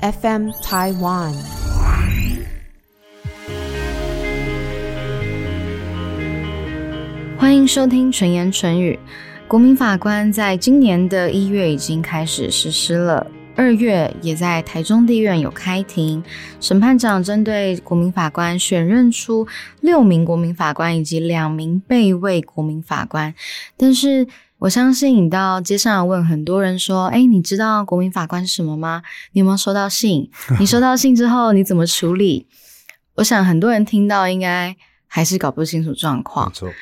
[0.00, 1.32] FM Taiwan。
[7.38, 8.98] 欢迎收听纯言纯语。
[9.48, 16.22] 国民法官在今年的一月已经开始实施了，二月也在台中地院有开庭。
[16.60, 19.48] 审判长针对国民法官选任出
[19.80, 23.34] 六名国民法官以及两名备位国民法官，
[23.78, 24.26] 但是
[24.58, 29.02] 我相信你到街上问很多人说：“哎，你知道国民法官是什么吗？
[29.32, 30.30] 你有没有收到信？
[30.58, 32.46] 你收到信之后你怎么处理？”
[33.16, 36.48] 我想很多人听到应该还是搞不清楚状况。
[36.48, 36.72] 没错，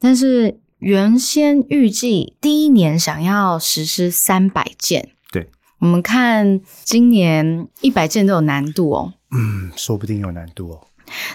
[0.00, 5.50] 但是原先预计第一年想要实施三百件，对，
[5.80, 9.14] 我们看今年一百件都有难度哦。
[9.30, 10.87] 嗯，说不定有难度哦。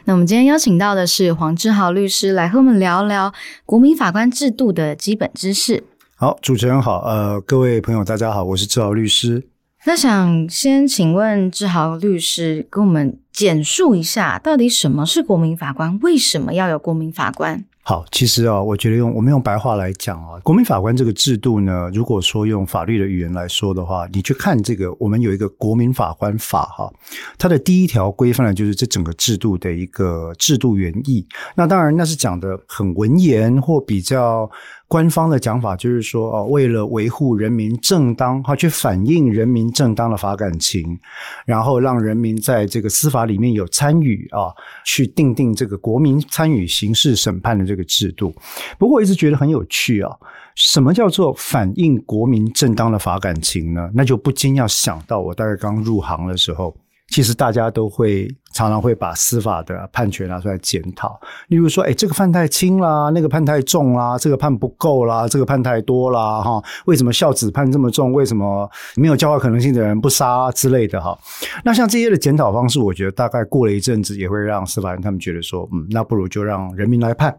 [0.05, 3.33] 那我们今天邀请到的是黄志豪律师来和我们聊聊
[3.65, 5.83] 国民法官制度的基本知识。
[6.15, 9.47] 好，主持人好，呃，各位朋友大家好，我是志豪律师。
[9.85, 15.99] 那想先请问志豪律师，跟我们简述一下，到底什么是国民法官？
[16.01, 17.65] 为什么要有国民法官？
[17.85, 26.89] 好，其实啊，我觉得用我们用白话来讲啊，国民法官这个制度呢，如果说用法律的语言来说的话，你去看这个，我们有一个国民法官法哈，
[27.37, 31.27] 它的第一条规范的就是这整个制度的一个制度原意。
[31.55, 34.49] 那当然那是讲的很文言或比较
[34.87, 40.99] 官方的讲法，就是说哦，为了维护人民正当哈，去反映人民正当的法感情，
[41.45, 44.53] 然后让人民在这个司法里面有参与啊，
[44.85, 48.31] 去定定这个国民参与刑事审判的这个制度。
[48.77, 50.11] 不过我一直觉得很有趣啊，
[50.53, 53.89] 什么叫做反映国民正当的法感情呢？
[53.95, 56.75] 那就不禁要想到我大概刚入行的时候。
[57.13, 68.11] 其实大家都会常常会把司法的判决拿出来检讨，例如说，哎，这个判太轻啦，那个判太重啦，这个判不够啦，这个判太多啦，哈，为什么孝子判这么重？
[68.13, 71.15] 为什么没有教化可能性的人不杀之类的哈？
[71.63, 77.37] 那像这些的检讨方式，我觉得大概过了一阵子，也会让司法人他们觉得说，嗯，那不如就让人民来判，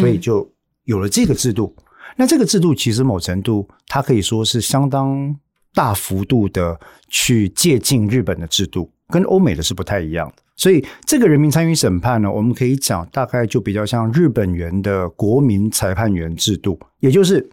[0.00, 0.50] 所以就
[0.84, 1.76] 有了这个制度。
[2.16, 5.36] 那这个制度其实某程度，它可以说是相当
[5.74, 8.90] 大幅度的去借鉴日本的制度。
[9.12, 17.46] 跟欧美的是不太一样的，所以这个人民参与审判呢，我们可以讲大概就比较像日本元的国民裁判员制度，也就是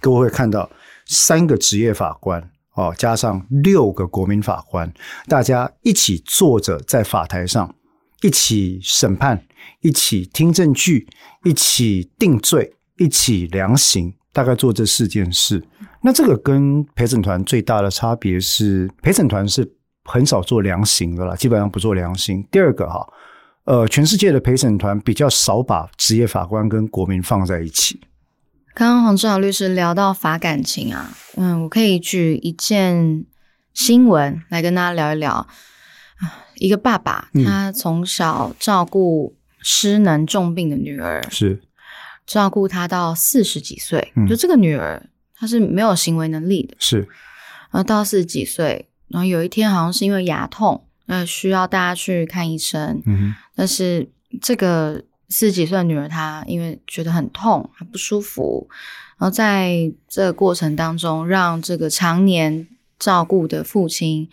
[0.00, 0.70] 各位会看到
[1.06, 4.92] 三个职业法官哦，加上六个国民法官，
[5.26, 7.74] 大家一起坐着在法台上，
[8.20, 9.42] 一起审判，
[9.80, 11.08] 一起听证据，
[11.44, 15.62] 一起定罪，一起量刑，大概做这四件事。
[16.02, 19.75] 那这个跟陪审团最大的差别是，陪审团是。
[20.06, 22.42] 很少做量刑的了，基本上不做量刑。
[22.50, 23.06] 第二个哈，
[23.64, 28.00] 呃，全世界的陪审团比较少把职业法官跟国民放在一起。
[28.74, 33.24] 刚刚黄志豪律师聊到法感情啊，嗯，我可以举一件
[33.74, 35.46] 新闻来跟大家聊一聊啊。
[36.56, 41.60] 一个爸爸，他从小照顾失能重病的女儿，是
[42.26, 47.00] 照顾她到四十几岁，就这个女儿她是没有行为能力的，是，
[47.70, 48.88] 然后到四十几岁。
[49.08, 53.00] 然后有一天，好像是因为牙痛，呃，需要大家去看医生。
[53.06, 54.10] 嗯，但是
[54.42, 58.68] 这个四十几岁的女儿，她因为觉得很痛，很不舒服，
[59.18, 62.66] 然后在这个过程当中，让这个常年
[62.98, 64.28] 照顾的父亲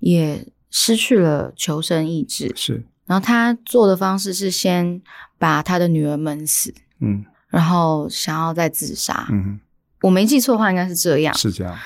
[0.00, 2.52] 也失去了求生意志。
[2.56, 5.00] 是，然后他做的方式是先
[5.38, 9.28] 把他的女儿闷死，嗯，然后想要再自杀。
[9.30, 9.60] 嗯。
[10.02, 11.34] 我没记错的话，应该是这样。
[11.34, 11.76] 是这样，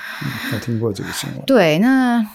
[0.53, 1.41] 我听过这个新闻。
[1.45, 2.25] 对，那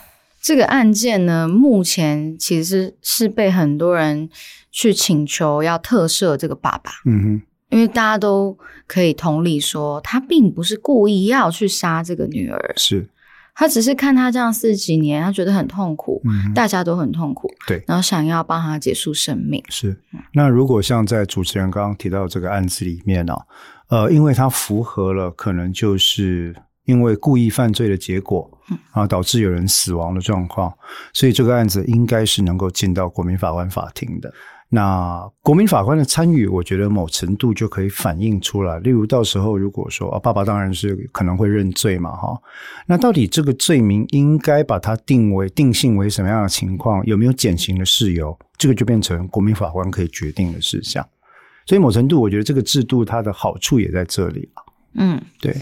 [0.40, 4.28] 这个案件呢，目前其实是被很多人
[4.70, 6.90] 去请求要特赦这个爸爸。
[7.04, 13.08] 嗯哼，因为大家都可以同理说，他并不是故意要去杀这个女儿，是
[13.54, 16.22] 他只是看他这样四十几年，他觉得很痛苦，
[16.54, 19.62] 大家都很痛苦，对，然后想要帮他结束生命。
[19.68, 19.96] 是，
[20.32, 23.34] 那如果像在主持人刚刚提到这个案子里面呢？
[23.88, 26.54] 呃，因为它符合了，可能就是
[26.84, 28.50] 因为故意犯罪的结果，
[28.92, 30.72] 啊，导致有人死亡的状况，
[31.12, 34.32] 所以这个案子应该是能够进到国民法官法庭的。
[34.68, 38.80] 那国民法官的参与，我觉得某程度就可以反映出来。
[38.80, 42.36] 例如，到时候如果说啊，爸爸当然是可能会认罪嘛，哈，
[42.86, 47.06] 那到底这个罪名应该把它定为定性为什么样的情况？
[47.06, 48.36] 有没有减刑的事由？
[48.58, 51.06] 这个就变成国民法官可以决定的事项。
[51.66, 54.62] 所以某程度，我觉得这个制度它的好处也在这里啊。
[54.94, 55.54] 嗯，对。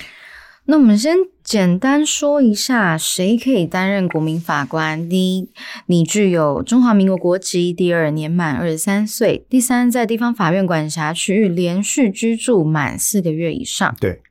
[0.67, 5.09] 那我们先简单说一下，谁可以担任国民法官？
[5.09, 5.51] 第一，
[5.87, 13.95] 你具有中华民国国籍；第二，年满二十三岁；第三，在地方法院管辖区域连续居住满四个月以上。
[14.01, 14.23] 对。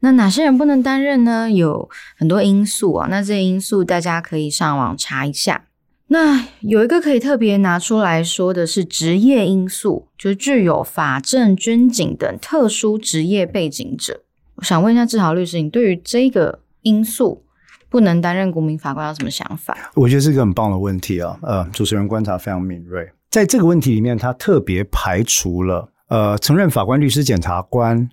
[0.00, 1.50] 那哪些人不能担任呢？
[1.50, 3.08] 有很多因素啊。
[3.10, 5.64] 那这些因素大家可以上网查一下。
[6.08, 14.22] 那有一个可以特别拿出来说的是职业因素，就是具有法政、军警等特殊职业背景者。
[14.54, 17.42] 我想问一下志豪律师，你对于这个因素
[17.88, 19.76] 不能担任国民法官有什么想法？
[19.94, 21.36] 我觉得是一个很棒的问题啊。
[21.42, 28.08] 呃，主持人观察非常敏锐，在这个问题里面，他特别排除了呃，承认法官、律师、检察官。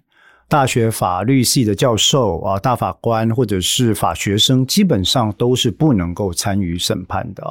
[0.48, 7.44] 大学法律系的教授啊，大法官或者是法学生，基本上都是不能够参与审判的。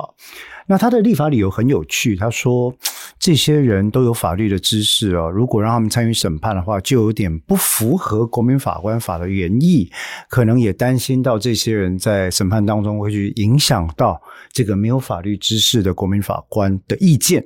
[0.69, 2.73] 那他的立法理由很有趣，他说
[3.19, 9.91] 这些人都有法律的知识啊，如果让他们参与审判的话，就有点不符合国民法官法的原意，
[10.29, 14.23] 可能也担心到这些人在审判当中会去影响到
[14.53, 17.45] 这个没有法律知识的国民法官的意见。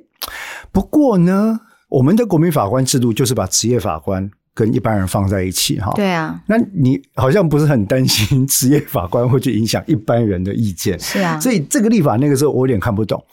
[0.71, 1.59] 不过呢，
[1.89, 4.29] 我们的国民法官制度就是把职业法官。
[4.57, 13.23] 跟一般人放在一起哈，对啊，那你好像不是很担心职业法官会去影响一般人的意见，是啊，所以这个立法那个时候我有点看不懂。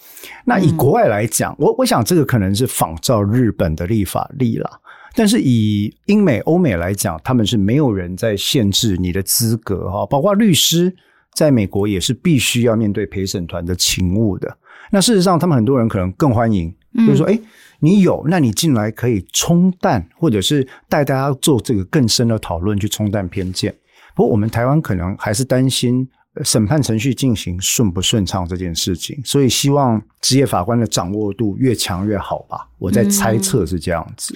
[0.45, 4.71] 那以国外来讲，我我想这个可能是仿照日本的立法例了，
[5.15, 10.95] 但是以英美、欧美来讲，他们是没有人在限制你的资格哈，包括律师
[11.33, 14.55] 在美国也是必须要面对陪审团的勤务的。
[14.91, 17.41] 那事实上，他们很多人可能更欢迎，就是说，哎。
[17.85, 23.75] 你有，那你进来可以冲淡，或者是带大家做这个更深的讨论，去冲淡偏见。
[24.17, 26.09] 不过，我们台湾可能还是担心
[26.43, 32.71] 审判程序进行顺不顺畅这件事情，所以希望职业法官的掌握度越强越好吧。
[32.79, 34.35] 我在猜测是这样子。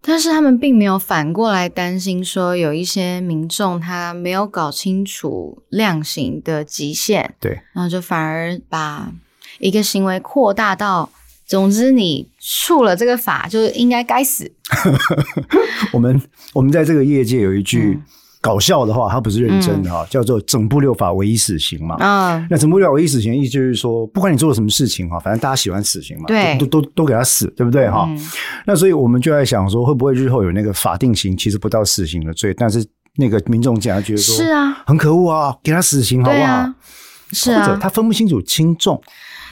[0.00, 9.12] 但是他们并没有反过来担心说，有一些民众他没有搞清楚量刑的极限，对，然后就反而把
[9.58, 11.10] 一个行为扩大到。
[11.48, 14.48] 总之，你触了这个法，就应该该死。
[15.92, 16.20] 我们
[16.52, 17.98] 我们在这个业界有一句
[18.42, 21.96] 搞笑的话，它不是认真的哈，叫做“整部六法唯一死刑”嘛。
[21.96, 28.06] 啊，那整部六法唯一死刑，意思就是说，不管你做了什么事情哈，反正大家喜欢死刑嘛，对，都都都给他死，对不对哈？
[28.66, 32.84] 那所以我们就在想说，会不会日后有那个法定刑其实不到死刑的罪，但是
[33.16, 36.74] 那个民众竟然觉得说，是啊，很可恶啊，给他死刑好不好？
[37.32, 39.02] 是啊，或者他分不清楚轻重。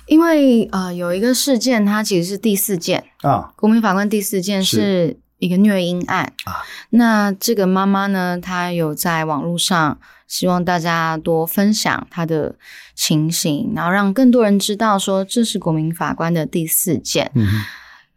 [0.07, 3.53] 因为呃，有一个事件，它其实是第四件啊。
[3.57, 6.63] 国民法官第四件是一个虐婴案啊。
[6.91, 9.99] 那这个妈妈呢，她有在网络上
[10.29, 12.55] 希望大家多分享她的
[12.95, 17.31] 情形，然后让更多人知道说这是国民法官的第四件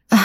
[0.10, 0.18] 啊。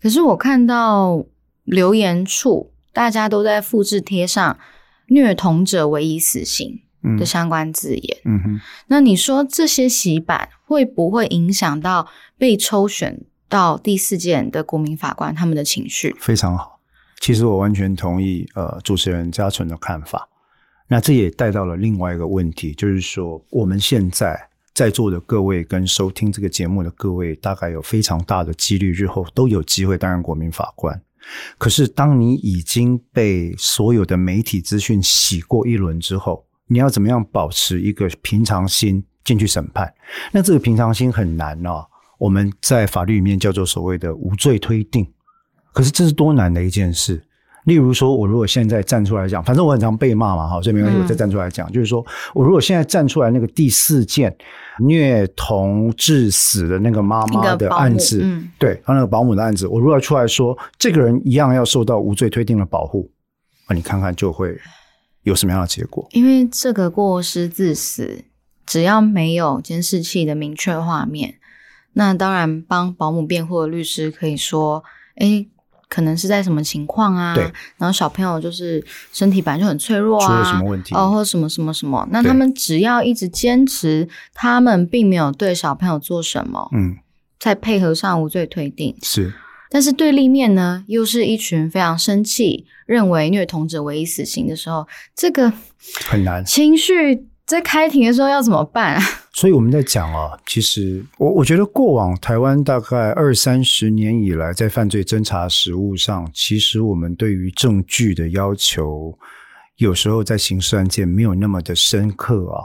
[0.00, 1.24] 可是我看到
[1.64, 4.58] 留言处，大家都在复制贴上
[5.08, 6.80] “虐童者唯一死刑”
[7.18, 8.18] 的相关字眼。
[8.24, 10.48] 嗯哼，那你说这些洗版？
[10.64, 12.06] 会不会影响到
[12.38, 16.14] 被抽选到第四届的国民法官他们的情绪？
[16.20, 16.78] 非常好，
[17.18, 20.28] 其实我完全同意呃主持人嘉纯的看法。
[20.86, 31.02] 那这也带到了另外一个问题，就是说我们现在在座的各位跟收听这个节目的各位，大概有非常大的几率日后都有机会担任国民法官。
[31.58, 39.04] 可是当你已经被所有的媒体资讯洗过一轮之后，你要怎么样保持一个平常心？
[39.22, 39.92] 进去审判，
[40.32, 41.84] 那这个平常心很难哦。
[42.18, 45.06] 我们在法律里面叫做所谓的无罪推定，
[45.72, 47.22] 可是这是多难的一件事。
[47.64, 54.34] 例如说，我如果现在站出来讲，反正我很常被骂嘛，哈，所以没关系，我再站出来讲，就是说我如果现在站出来，那个第四件
[54.80, 58.24] 虐童致死的那个妈妈的案子，
[58.58, 63.08] 对，他那个保姆的案子，我如果出来说，这个人一样要受到无罪推定的保护，
[63.66, 64.58] 啊，你看看就会
[65.22, 66.06] 有什么样的结果？
[66.12, 68.24] 因为这个过失致死。
[68.66, 71.34] 只要没有监视器的明确画面，
[71.94, 74.84] 那当然帮保姆辩护的律师可以说
[75.18, 75.44] ：“哎，
[75.88, 77.50] 可能是在什么情况啊？”对。
[77.78, 82.06] 然后小朋友就是身体本来就很脆弱啊，出了什么问题哦，或什么什么什么。
[82.12, 86.96] 那他们只要一直坚持，他们并没有对小朋友做什么，嗯，
[87.40, 89.34] 再配合上无罪推定是。
[89.70, 94.86] 但是对立面呢，又是一群非常生气，认为虐童者唯一死刑的时候，
[95.16, 95.50] 这个
[96.04, 97.26] 很难情绪。
[97.46, 99.02] 在开庭的时候要怎么办啊？
[99.34, 109.18] 所以我们在讲啊，其实我我觉得过往台湾大概二三十年以来，在犯罪侦查实务上，其实我们对于证据的要求，
[109.78, 112.62] 有时候在刑事案件没有那么的深刻啊，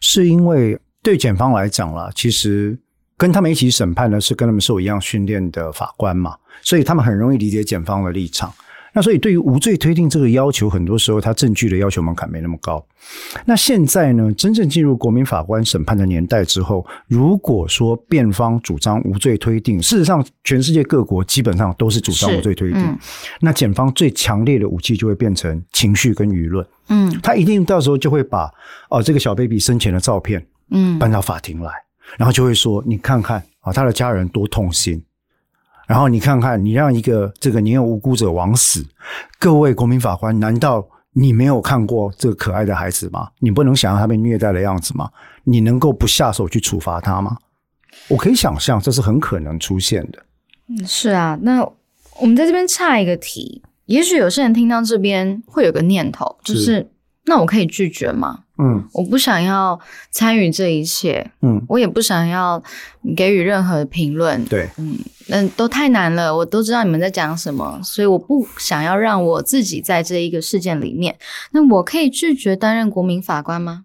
[0.00, 2.78] 是因为对检方来讲啦，其实
[3.18, 8.50] 跟他们一起审判的是跟他们受一样训练的法官嘛，所以他们很容易理解检方的立场。
[8.94, 12.84] 那所以，对于无罪推定这个要求，很多时候他证据的要求门槛没那么高。
[13.44, 22.98] 那现在呢，真正进入国民法官审判的年代之后，如果说辩方主张无罪推定，事实上，全世界各国基本上都是主张无罪推定。
[23.40, 26.66] 那检方最强烈的武器就会变成情绪跟舆论。
[26.88, 28.50] 嗯，他一定到时候就会把
[28.88, 31.70] 哦这个小 baby 生前的照片，嗯，搬到法庭来。
[32.16, 35.02] 然后就会说：“你看看啊，他的家人多痛心。”
[35.86, 38.84] 然后你看看，你让一个这个年幼无辜者枉死，
[39.38, 43.28] 各位国民法官，难道你没有看过这个可爱的孩子吗？
[43.38, 45.10] 你不能想象他被虐待的样子吗？
[45.44, 47.36] 你能够不下手去处罚他吗？
[48.08, 50.22] 我可以想象，这是很可能出现的。
[50.68, 51.38] 嗯，是啊。
[51.40, 51.62] 那
[52.20, 56.86] 我们在这边差一个题，也许有些人听到这边会有个念头，就是
[57.28, 58.40] 那我可以拒绝吗？
[58.60, 59.78] 嗯我不想要
[60.10, 62.60] 参与这一切，嗯，我也不想要
[63.16, 64.44] 给予任何评论。
[64.46, 71.16] 对，嗯，那都太难了，我都知道你们在讲什么，所以我不想要让我自己在这一个事件里面。
[71.52, 73.84] 那我可以拒绝担任国民法官吗？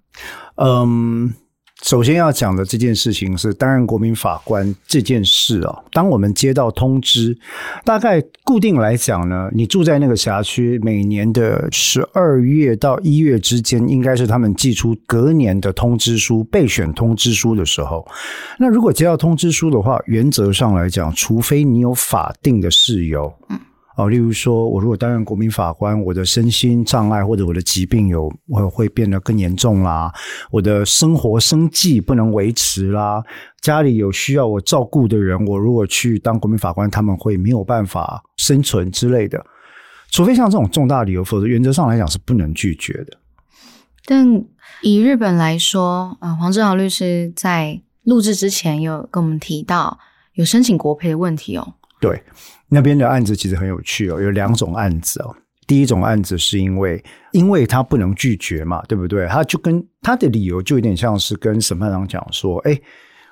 [0.56, 1.36] 嗯。
[1.84, 5.84] 首先要讲的这件事情是担任国民法官这件事啊。
[5.92, 7.38] 当我们接到通知，
[7.84, 18.08] 大概固定来讲呢，你住在那个辖区，每年的十二月到一月之间，应该是他们寄出隔年的通知书、备选通知书的时候。
[18.58, 23.60] 那如果接到通知书的话，原则上来讲，除非你有法定的事由，嗯。
[23.96, 30.12] 哦，例如说，我如果担任国民法官，我的身心障碍或者我的疾病有会会变得更严重啦，
[30.52, 33.24] 我的生活生计不能维持啦，
[33.62, 39.44] 家里有需要我照顾的人，我如果去当国民法官，他们会没有办法生存之类的。
[40.10, 43.18] 除非像这种重大理由，否则原则上来讲是不能拒绝的。
[44.06, 44.44] 但
[44.82, 49.98] 以日本来说，啊，黄志豪律师在录制之前有跟我们提到
[50.34, 51.76] 有申请国赔的问题哦。
[52.02, 52.22] 对，
[52.74, 55.36] 那边的案子其实很有趣哦，有两种案子哦。
[55.66, 57.02] 第一种案子是因为，
[57.32, 59.26] 因为他不能拒绝嘛，对不对？
[59.28, 62.78] 他就跟他的理由就有点像是跟审判长讲说：“哎，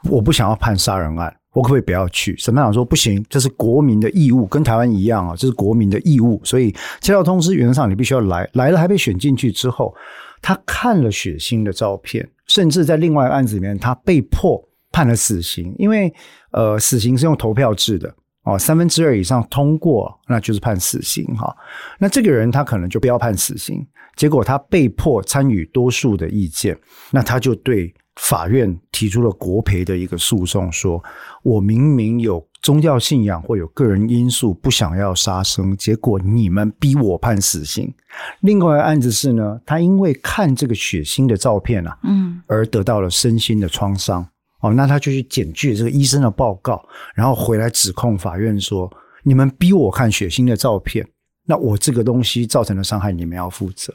[0.10, 6.40] 我不想要判杀人案，我可不可以不要去？”审判长说：“不行，这是国民的义务，跟台湾一样啊，这是国民的义务。
[6.46, 8.50] 所以接到通知，原则上你必须要来。
[8.54, 9.94] 来了还被选进去之后，
[10.42, 14.58] 他看了血腥的照片，甚至在另外案子里面，他被迫
[14.90, 16.14] 判了死刑，因为
[16.52, 21.56] 呃，死刑是用投票制的。”哦，三分之二以上通过，那就是判死刑哈。
[22.00, 26.76] 那这个人他可能就不要判死刑，结果他被迫参与多数的意见，
[27.12, 31.04] 那他就对法院提出了国赔的一个诉讼，说
[31.44, 37.94] 我明明有宗教信仰或有个人因素不想要杀生，结果你们逼我判死刑。
[38.42, 44.28] 另外案子是呢，他因为看这个血腥的照片啊，嗯，而得到了身心的创伤。
[44.62, 46.82] 哦，那他就去检具这个医生的报告，
[47.16, 48.92] 然后回来指控法院说
[49.24, 51.06] ：“你们逼我看血腥的照片，
[51.46, 53.94] 那我这个东西造成的伤害，你们要负责。”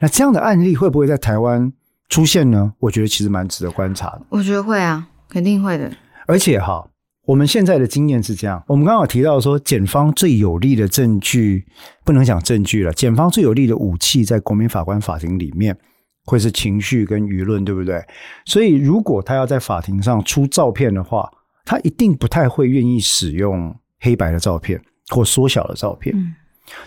[0.00, 1.72] 那这样的案例会不会在台湾
[2.08, 2.72] 出现呢？
[2.78, 4.22] 我觉得其实蛮值得观察的。
[4.30, 5.92] 我觉得会啊，肯定会的。
[6.26, 6.88] 而且哈，
[7.26, 11.66] 我们现在的经验是这样：我们刚好提到说，检方最有力的证据
[12.04, 15.76] 不能讲证据了，检方最有力的武器在国民法官法庭里面。
[16.28, 18.04] 会是情绪跟舆论，对不对？
[18.44, 21.28] 所以，如果他要在法庭上出照片的话，
[21.64, 26.14] 他一定不太会愿意使用黑白的照片或缩小的照片。
[26.14, 26.34] 嗯，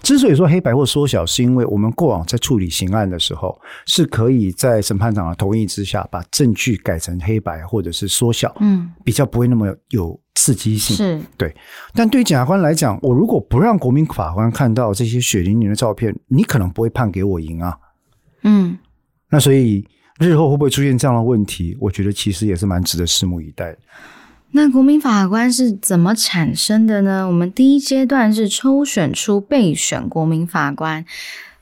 [0.04, 10.96] 之所以说黑白或缩小，是因为我们过往在处理刑案的时候，是可以在审判长的同意之下，把证据改成黑白或者是缩小，嗯，比较不会那么有刺激性。
[10.96, 11.56] 是对，
[11.94, 17.78] 但对于检察官来讲，我如果不让国民法官看到这些血淋淋的照片，你可能不会判给我赢啊。
[18.44, 18.78] 嗯。
[19.32, 19.84] 那所以
[20.20, 21.76] 日后会不会出现这样的问题？
[21.80, 23.78] 我觉得其实也是蛮值得拭目以待的。
[24.52, 27.26] 那国民法官是怎么产生的呢？
[27.26, 31.06] 我们第一阶段是抽选出备选国民法官，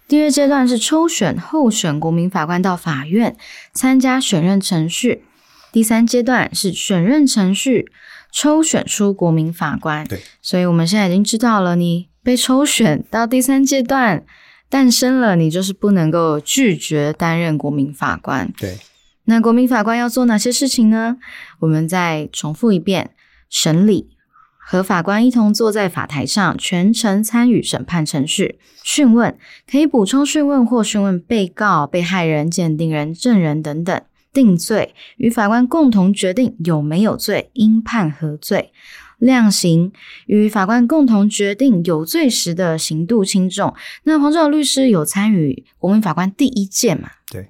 [0.07, 3.37] 第二阶段是抽选候选国民法官到法院
[3.71, 5.23] 参加选任程序，
[5.71, 7.91] 第三阶段是选任程序
[8.31, 10.03] 抽选出国民法官。
[10.07, 14.25] 对，所以我们现在已经知道了，你被抽选到第三阶段。
[14.69, 18.53] 诞生了，你就是不能够拒绝担任国民法官。
[18.57, 18.77] 对，
[19.25, 21.17] 那国民法官要做哪些事情呢？
[21.59, 23.09] 我们再重复一遍：
[23.49, 24.09] 审理，
[24.57, 29.35] 和法官一同坐在法台上，全程参与审判程序；讯问，
[29.69, 38.71] 可以补充讯问或讯问被告、被害人、鉴定人、证人等等；定罪，与法官共同决定有没有罪，应判何罪。
[39.19, 39.91] 量刑
[40.25, 43.73] 与法官共同决定有罪时的刑度轻重。
[44.03, 47.09] 那黄兆律师有参与国民法官第一届嘛？
[47.31, 47.49] 对。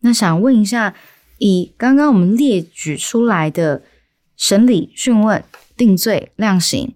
[0.00, 0.94] 那想问一下，
[1.38, 3.82] 以刚刚我们列举出来的
[4.36, 5.44] 审理、讯问、
[5.76, 6.94] 定罪、量刑，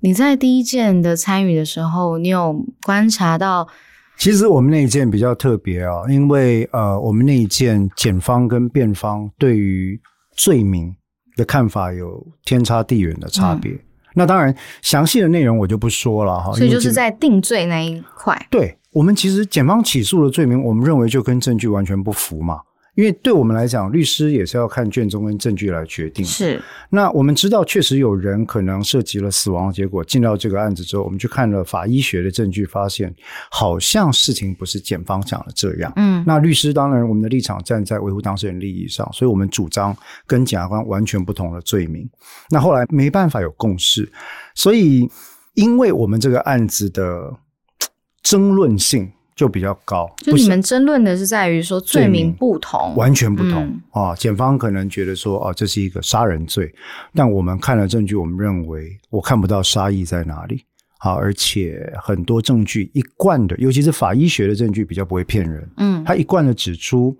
[0.00, 3.68] 你在第一件的参与的时候，你有观察到？
[4.16, 10.00] 其实我们那一件比较特别啊，因为呃，我们那一件检方跟辩方对于
[10.36, 10.94] 罪名。
[11.36, 13.78] 的看法有天差地远的差别。
[14.14, 16.52] 那当然，详细的内容我就不说了哈。
[16.54, 22.60] 所以就是在定罪那一块，对我们其实检方起诉的罪名，我们认为就跟证据完全不符嘛。
[22.96, 26.24] 因为对我们来讲，律师也是要看卷宗跟证据来决定。
[26.24, 26.60] 是，
[26.90, 33.14] 那我们知道，确实有人可能涉及了死亡结果，进到这个案子之后，我们去看了法医学的证据，发现
[33.50, 35.92] 好像事情不是检方讲的这样。
[35.96, 39.94] 嗯，那律师当然，我们的立场站在维护当事人利益上，所以我们主张
[40.26, 42.08] 跟检察官完全不同的罪名。
[42.48, 44.10] 那后来没办法有共识，
[44.54, 45.06] 所以
[45.52, 47.30] 因为我们这个案子的
[48.22, 54.14] 争论性就比较高，就是你们争论的是在于说罪名不同，完全不同嗯啊。
[54.14, 56.74] 检方可能觉得说，哦，这是一个杀人罪，
[57.14, 60.64] 但我们看了证据，我们认为我看不到杀意在哪里。
[60.98, 65.70] 好，而且很多证据一贯的，尤其是法医学的证据比较不会骗人。
[65.76, 67.14] 嗯他一贯的指出，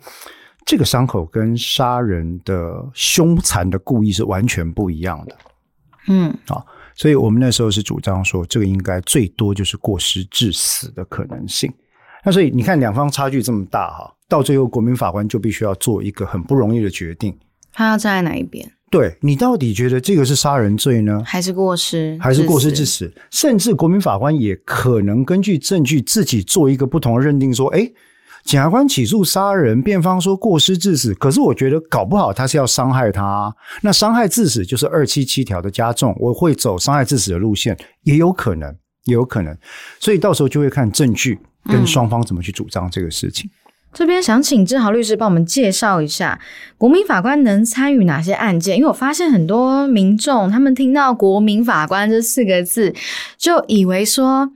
[0.65, 5.37] 这个伤口跟杀人的凶残的故意是完全不一样的。
[6.09, 6.35] 嗯
[6.95, 11.71] 所以我们那时候是主张说，这个应该最多就是过失致死的可能性。
[12.27, 17.33] 那所以你看，两方差距这么大哈，到最后国民法官就必须要做一个很不容易的决定。
[17.73, 18.69] 他要站在哪一边？
[18.91, 22.19] 对你到底觉得这个是杀人罪呢，还是过失？
[22.21, 23.15] 还是过失致致死？
[23.31, 27.89] 甚至国民法官也可能根据证据自己做一个不同的认定，说：哎，
[28.43, 33.53] 检察官起诉杀人，辩方说过失致死，可是我觉得搞不好他是要伤害他啊，
[33.83, 39.57] 那伤害致死就是二七七条的加重，我会走伤害致死的路线，也有可能，也有可能，
[40.01, 41.39] 所以到时候就会看证据
[41.69, 43.51] 跟双方怎么去主张这个事情。
[43.93, 46.39] 这边想请郑豪律师帮我们介绍一下，
[46.77, 48.77] 国民法官能参与哪些案件？
[48.77, 52.95] 因为我发现很多民众他们听到“国民法官”这四个字，
[53.39, 54.53] 就以为说，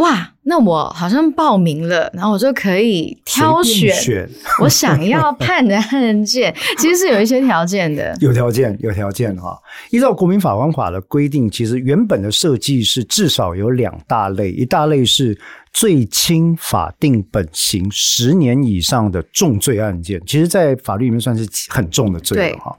[0.00, 4.28] 哇，那我好像报名了，然后我就可以挑选
[4.62, 8.16] 我想要判的案件， 其实是有一些条件的。
[8.18, 9.58] 有条件，有条件哈。
[9.90, 15.38] 依照国民法官法的规定，其实原本的设计是至少有两大类，一大类是
[15.70, 22.74] 最轻法定本刑十年以上的重罪案件，其实在法律里面算是很重的罪了哈。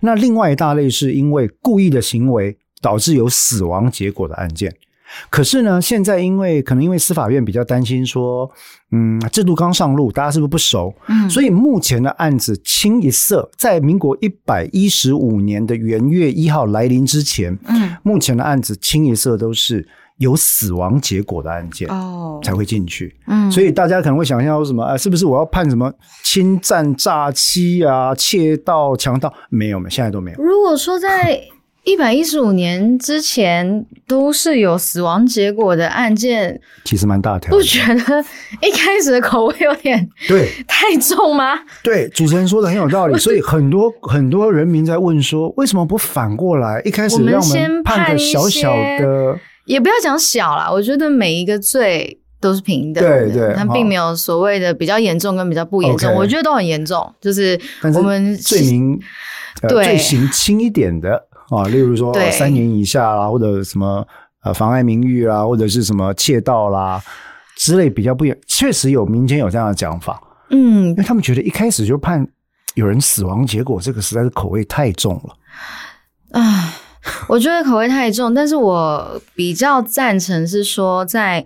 [0.00, 4.72] 那另外一大类是因为故意的行为导致有死亡结果的案件。
[5.28, 8.50] 可是呢，现在因为可能因为司法院比较担心说，
[8.92, 10.94] 嗯，制度刚上路，大家是不是不熟？
[11.08, 19.86] 嗯所以目前的案子清一色，在民国一百一十五年的元月一号来临之前，嗯，目前的案子清一色都是
[20.18, 21.88] 有死亡结果的案件。
[21.88, 24.84] 哦，才会进去，嗯，所以大家可能会想象说什么？
[24.84, 25.92] 呃，是不是我要判什么
[26.24, 29.32] 侵占、诈欺啊、窃盗、强盗？
[29.50, 30.42] 没有，没有，现在都没有。
[30.42, 31.40] 如果说在
[31.84, 37.62] 一百一十五年之前都是有死亡结果的案件，其实蛮大条不。
[37.62, 38.24] 觉得
[38.60, 41.58] 一开始的口味有点对太重吗？
[41.82, 46.82] 对，主持人说的很有道理，所以很多很多人民在问说，为什么不反过来？
[46.84, 57.10] 一开始我们让我先们判个小小的，也不要讲小啦，我觉得每一个罪都是平等的，对对好它并没有所谓的比较严重跟比较不严重我觉得都很严重。
[57.20, 57.58] 就是
[57.94, 59.00] 我们罪名
[59.68, 64.06] 罪行轻一点的啊，例如说、呃三年以下啦，或者什么
[64.42, 67.02] 呃妨碍名誉啦，或者是什么窃盗啦
[67.56, 70.88] 之类比较不严，确实有民间有这样的讲法，嗯。
[70.90, 72.26] 因为他们觉得一开始就判
[72.74, 76.40] 有人死亡，结果这个实在是口味太重了。
[76.40, 76.72] 啊，
[77.28, 81.44] 我觉得口味太重，但是我比较赞成是说，在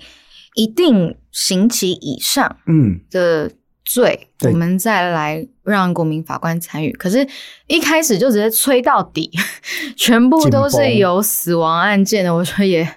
[0.55, 3.51] 一定刑期以上嗯，的
[3.85, 6.90] 罪，我们再来让国民法官参与。
[6.92, 7.27] 可是，
[7.66, 9.31] 一开始就直接催到底，
[9.97, 12.88] 全部都是有死亡案件的，我觉得也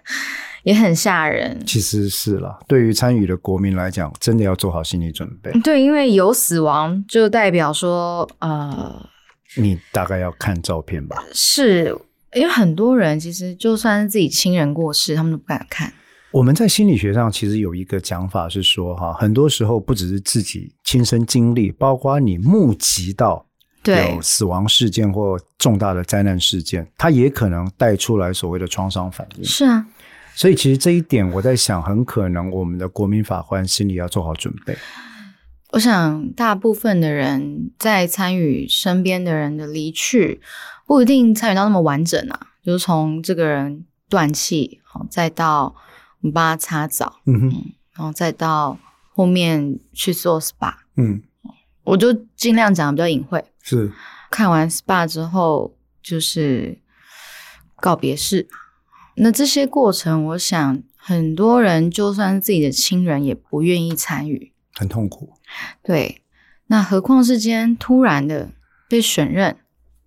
[0.64, 1.62] 也很吓人。
[1.66, 5.52] 其实是了，对于参与的国民来讲，真的要做好心理准备。
[5.62, 9.10] 对，因为有死亡，就代表说，呃，
[9.58, 11.24] 你大概要看照片吧。
[11.34, 11.96] 是
[12.34, 15.92] 因为很多人其实就算是自己亲人过世，他们都不敢看。
[16.38, 23.44] 我们在心理学上其实有一个讲法是说，哈，很多时候不只是自己亲身经历，包括你目击到
[23.84, 29.44] 有死亡事件或重大的灾难事件，它也可能带出来所谓的创伤反应。
[29.44, 29.84] 是啊，
[30.36, 34.78] 所以其实这一点，我在想，很可能我们的国民法官心里要做好准备。
[35.72, 40.40] 我想大部分的人在参与身边的人的离去，
[40.86, 45.76] 不一定参与到那么完整啊，就是从这个人断气，好，再到
[46.22, 48.78] 我们帮他擦澡，嗯哼，然后再到
[49.14, 51.22] 后面去做 SPA，嗯，
[51.84, 53.44] 我就尽量讲的比较隐晦。
[53.62, 53.92] 是
[54.30, 56.80] 看完 SPA 之后，就是
[57.76, 58.48] 告别式。
[59.16, 64.54] 那这些过程，我想很多人就算是自己的亲人，也不愿意参与。
[64.76, 65.34] 很痛苦。
[65.84, 66.22] 对，
[66.68, 68.50] 那何况是今天突然的
[68.88, 69.58] 被选任，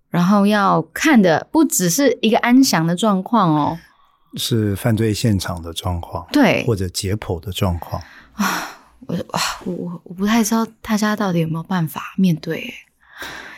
[0.09, 3.79] 然后要看的不只是一个安详的状况哦，
[4.35, 8.01] 是犯罪现场的状况，对或者解剖的状况
[8.33, 8.77] 啊。
[9.07, 12.73] 我哇，我我我不太知道大家到底有没有办法面对、欸，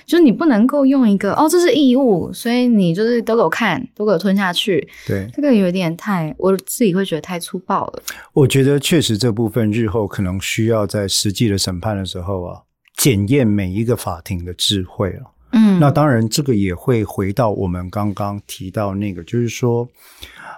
[0.05, 8.01] 就是你不能够用一个哦，这是义务，所以你就是都给我看，都给我吞下去，对，这个有点太，我自己会觉得太粗暴了。
[8.31, 12.61] 我觉得确实这部分日后可能需要在实际的审判的时候啊，
[12.95, 15.32] 检验每一个法庭的智慧了。
[15.55, 19.87] 嗯，那当然，这个也会回到我们刚刚提到那个，就是说，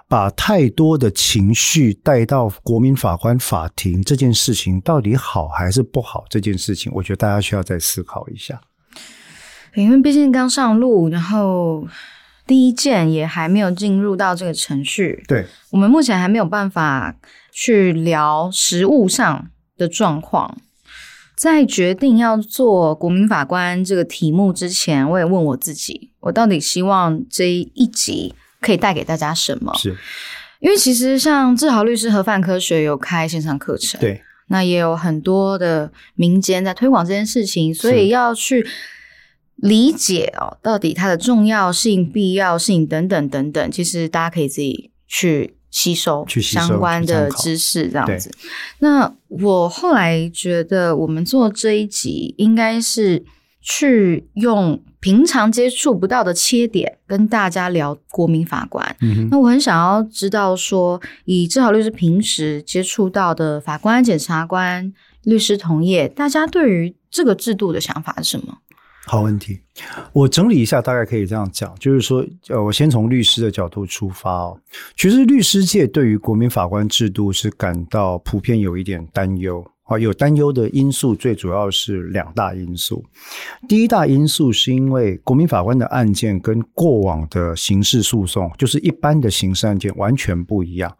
[0.08, 6.24] 把太多的情绪带到国民法官法庭这件事情，到底好还是不好？
[6.30, 8.58] 这件事情，我觉得大家需要再思考一下。
[9.74, 11.86] 因为毕竟刚上路，然后
[12.46, 17.14] 第一件也还没有进入到这个程序，对，我们目前还没有办法
[17.52, 20.56] 去聊实物上的状况。
[21.36, 29.72] 在决定要做国民法官这个题目之前，我也问我自己，我到底希望这一集可以带给大家什么？
[29.76, 29.94] 是。
[30.58, 38.66] 因为其实像志豪律师和范科学有开线上课程，对，那也有很多的民间在推广这件事情，所以要去
[39.56, 48.30] 理解哦，到底它的重要性、必要性等等等等，其实大家可以自己去吸收相关的知识，这样子。
[48.78, 53.22] 那我后来觉得，我们做这一集应该是
[53.60, 58.96] 去用平常接触不到的切点，跟大家聊国民法官。
[59.02, 64.90] 嗯，那我很想要知道说，以至豪律师平时接触到的法官、检察官、
[65.24, 68.56] 律师同业，大家对于这个制度的想法是什么？
[69.06, 69.58] 好问题。
[70.12, 74.60] 我整理一下，大概可以这样讲，就是说，呃，我先从律师的角度出发哦。
[74.96, 83.04] 其实律师界对于国民法官制度是感到普遍有一点担忧啊，有担忧的因素最主要是两大因素。
[83.68, 90.96] 第一大因素是因为国民法官的案件跟过往的刑事诉讼，就是一般的刑事案件完全不一样。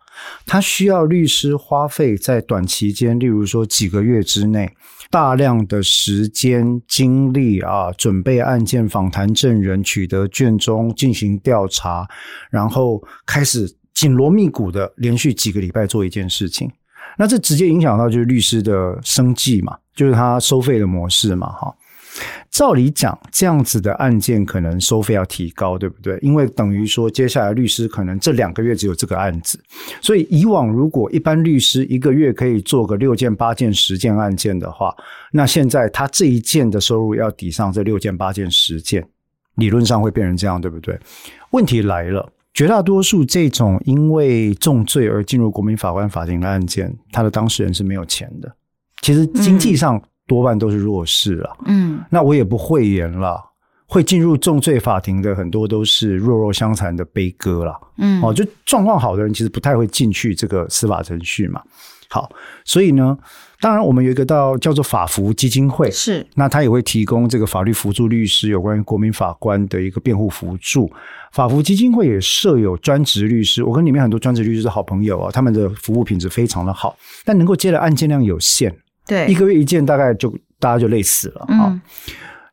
[0.46, 4.70] 他需要律师花费在短期间，例如说几个月之内，
[5.11, 12.09] 大量的时间精力啊，准备案件、访谈证人、取得卷宗、进行调查，
[12.51, 16.70] 然后开始紧锣密鼓的连续几个礼拜做一件事情。
[17.16, 21.74] 那这直接影响到就是律师的生计嘛，就是他收费的模式嘛，哈。
[22.50, 26.18] 照理讲，这样子的案件可能收费要提高，对不对？
[26.22, 29.62] 因为等于说，接下来律师可能这两个月只有这个案子，
[30.00, 34.96] 所以以往如果一般律师一个月可以做个六件、八件、十件案件的话，
[35.31, 39.07] 那现在他这一件的收入要抵上这六件、八件、十件，
[39.57, 40.98] 理论上会变成这样，对不对？
[41.50, 42.26] 问题来了。
[42.57, 48.51] 绝大多数这种因为重罪而进入国民法官法庭的案件，他的当事人是没有钱的。
[49.03, 51.55] 其实经济上多半都是弱势了。
[51.66, 53.38] 嗯那我也不讳言了，
[53.87, 57.79] 会进入重罪法庭的很多都是弱肉相残的悲歌了。
[57.99, 61.61] 嗯，哦，就状况好的人其实不太会进去这个司法程序嘛。
[62.09, 62.31] 好，
[62.64, 63.19] 所以呢，
[63.61, 70.90] 当然我们有一个到叫做法服基金会，是那他也会提供这个法律辅助律师有关于国民法官的一个辩护辅助。
[71.33, 78.75] 法服基金会也设有专职律师，我跟里面很多专职律师是好朋友啊，他们的服务品质非常的好，但能够接的案件量有限，
[79.07, 81.69] 对一个月一件大概就大家就累死了啊。
[81.69, 81.81] 嗯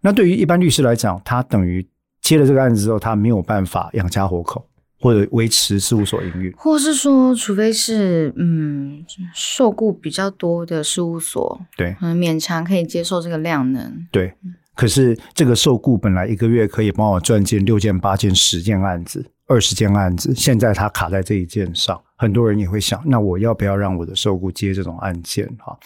[0.06, 1.88] 那对于一般律师来讲，他等于
[2.22, 4.66] 接了这个案子之后，他没有办法养家活口
[5.04, 6.52] 或者维持事务所营运。
[6.56, 14.08] 或是说，除非是嗯受雇比较多的事务所，对勉强可以接受这个量能。
[14.10, 14.34] 对，
[14.74, 25.46] 可是这个受雇本来一个月可以帮我赚进六件、八件、十件案子、二十件案子，现在他卡在这一件上，很多人也会想，那我要不要让我的受雇接这种案件？
[25.60, 25.78] 哈，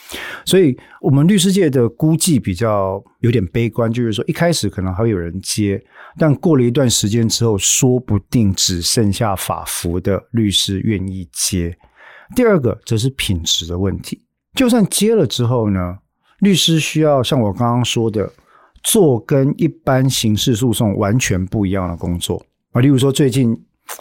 [0.46, 5.84] 所以我们律师界的估计比较有点悲观，就是说一开始可能还会有人接，
[6.18, 11.78] 但过了一段时间之后，说不定只剩下法服的律师愿意接。
[12.36, 14.26] 第二个则是品质的问题，
[14.56, 15.98] 就算接了之后呢，
[16.40, 18.32] 律师需要像我刚刚说的，
[18.84, 22.82] 做跟一般刑事诉讼完全不一样的工作啊。
[22.82, 23.56] 例如说，最近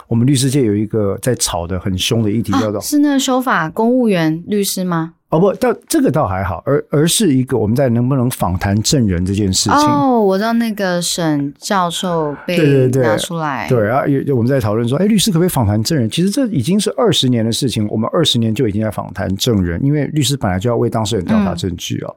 [0.07, 5.13] 我们律师界有一个在吵得很凶的议题，叫做啊、是那个修法公务员律师吗？
[5.29, 9.77] 哦不，倒这个倒还好，而而是一个我们在能不能访谈证人这件事情。
[9.79, 16.09] 哦，我知道那个沈教授被对对对拿出来，对啊，有有我们在讨论说，哎，律师可不可以访谈证人？
[16.09, 22.15] 其实这已经是二十年的事情，我们二十年就已经在访谈证人，因为律师本来就要为当事人调查证据哦。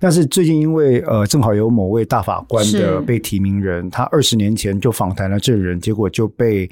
[0.00, 6.68] 但是最近因为呃，正好有某位大法官的被提名人，他二十年前就访谈了证人，结果就被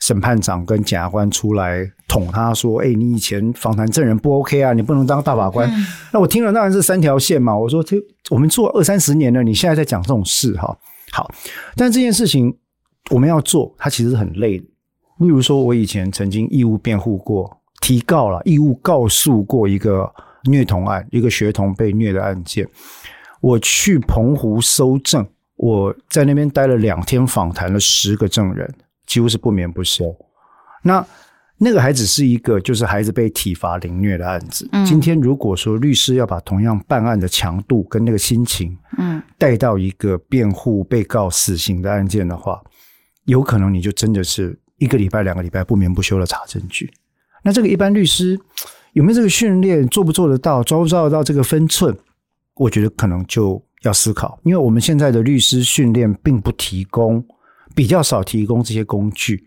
[0.00, 5.70] 审判长跟检察官出来捅他说，哎，你以前访谈证人不 OK 啊，你不能当大法官。
[5.70, 7.56] 嗯那我听了当然是三条线嘛。
[7.56, 7.96] 我说这
[8.30, 10.76] 我们做二三十年了，你现在在讲这种事哈，
[11.12, 11.30] 好，
[11.76, 12.56] 但这件事情
[13.10, 14.64] 我们要做，它其实很累的。
[15.18, 20.10] 例如说，我以前曾经义务辩护过，提告了，义务告诉过一个
[20.44, 22.66] 虐童案，一个学童被虐的案件。
[23.40, 28.72] 我去澎湖搜证，我在那边待了两天，访谈了十个证人，
[29.06, 30.04] 几乎是不眠不休。
[30.82, 31.06] 那
[31.62, 34.66] 那个还只是一个，就是孩子被体罚凌虐的案子。
[34.86, 42.58] 今天如果说律师要把同样办案的强度跟那个心情，嗯，带到一个辩护被告死刑的案件的话，
[43.26, 46.90] 有可能你就真的是一个礼拜、两个礼拜不眠不休的查证据。
[47.42, 48.40] 那这个一般律师
[48.94, 51.94] 有没有这个训练，做不做得到，抓不抓得到这个分寸？
[52.54, 57.22] 我觉得可能就要思考，因为我们现在的律师训练并不提供，
[57.74, 59.44] 比较少提供这些工具。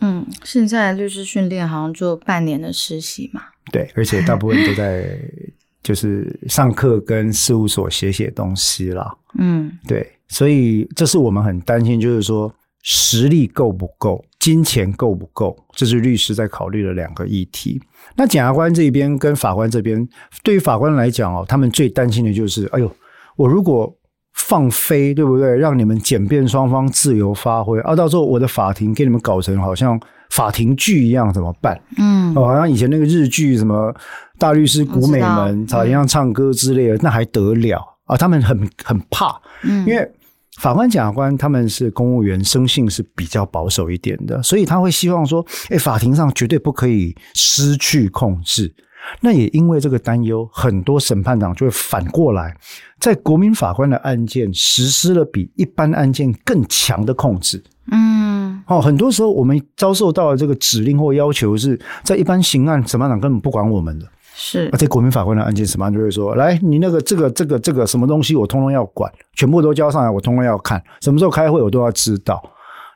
[0.00, 3.42] 嗯，现在律师训练好像做半年的实习嘛。
[3.72, 5.18] 对，而且大部分都在
[5.82, 9.16] 就是上课跟事务所写写东西啦。
[9.38, 17.80] 嗯，对，所以这是我们很担心，就是说实力够不够，金钱够不够，这是律师在考虑的两个议题。
[18.14, 20.08] 那检察官这边跟法官这边，
[20.42, 22.90] 对于法官来讲哦，他们最担心的就是，哎呦，
[23.36, 23.92] 我如果
[24.36, 25.56] 放飞，对不对？
[25.56, 31.80] 让你们检辩双方自由发挥，啊，到时候我的法庭给你们搞成好像法庭剧一样，怎么办？
[31.98, 33.94] 嗯，哦，好像以前那个日剧什么
[34.38, 38.16] 大律师古美门，好像唱歌之类的，那还得了啊？
[38.16, 40.10] 他们很很怕，嗯，因为。
[40.58, 48.74] 法官、检察官他们是公务员，生性是比较保守一点的，所以他会希望说：“哎，法庭上绝对不可以失去控制。”
[49.20, 52.56] 那也因为这个担忧，很多审判长就会反过来，
[53.00, 57.62] 在国民法官的案件实施了比一般案件更强的控制。
[57.92, 64.06] 嗯，哦，很多时候我们遭受到的这个指令或要求，是在一般刑案审判长根本不管我们的。
[64.34, 72.42] 是，而且国民法官的案件，审判就会说：“来，你那个这个这个这个什么东西，我通通要管，全部都交上来，我通通要看，什么时候开会我都要知道。”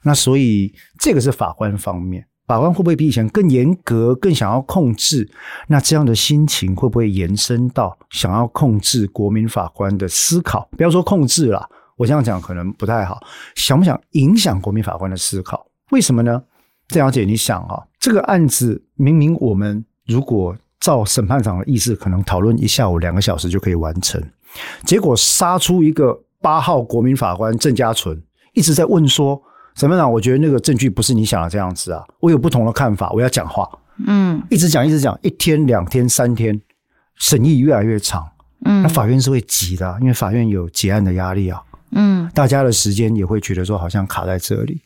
[0.05, 5.31] 那所以这个是法官方面，法官会不会比以前更严格，更想要控制？
[5.69, 10.69] 那这样的心情会不会延伸到想要控制国民法官的思考？
[10.77, 11.65] 不要说控制了，
[11.97, 13.21] 我这样讲可能不太好。
[13.55, 15.65] 想不想影响国民法官的思考？
[15.93, 16.43] 为什么呢？
[16.89, 20.57] 郑小姐，你想啊，这个案子明明我们如果。
[20.81, 24.19] 照审判长的意思，可能讨论一下午两个小时就可以完成。
[24.87, 28.19] 结果杀出一个八号国民法官郑家纯，
[28.55, 29.39] 一直在问说
[29.75, 33.69] ：“审判长，我觉得那个证据不是你想的这样子啊，我有不同的看法，我要讲话。”
[34.07, 36.61] 嗯，一直讲，一直讲，一天、两天、三天，
[37.17, 38.27] 审议越来越长。
[38.65, 41.63] 嗯，那法院是会急的，因为法院有结案的压力啊。
[41.93, 44.81] 嗯，大家的时间也会觉得说好像卡在这里。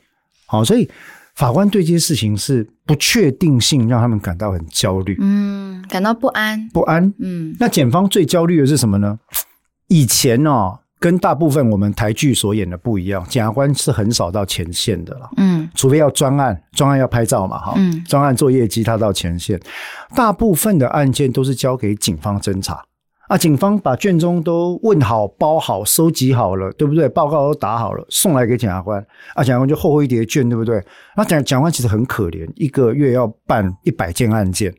[0.47, 0.89] 好，所以。
[1.35, 7.53] 法官对这些事情是不确定性，让他们感到很焦虑，嗯，感到不安，不安，嗯。
[7.59, 9.19] 那检方最焦虑的是什么呢？
[9.89, 19.61] 以前哦，跟大部分我们台剧所演的不一样，检察官是很少到前线的了，嗯，除非要专案，专案要拍照嘛，哈，专案做业绩，他到前线。
[20.17, 22.83] 大部分的案件都是交给警方侦查。
[23.29, 27.07] 啊，警方把卷宗都问好、包好、收集好了，对不对？
[27.07, 28.99] 报告都打好了，送来给检察官。
[29.35, 30.83] 啊，检察官就厚厚一叠卷，对不对？
[31.17, 34.75] 那检检察官其实很可怜，一个月要办一百件案件。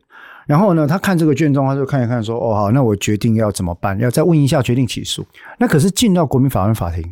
[0.46, 3.98] 然后呢，他看这个卷宗，他就看一看，说：“哦，好，那我决定要怎么办？
[3.98, 5.26] 要再问一下，决定起诉。”
[5.58, 7.04] 那可是进到国民法院法庭，